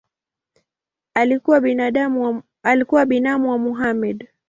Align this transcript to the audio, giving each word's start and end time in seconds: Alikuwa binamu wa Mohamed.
Alikuwa 2.61 2.97
binamu 3.05 3.51
wa 3.51 3.57
Mohamed. 3.57 4.27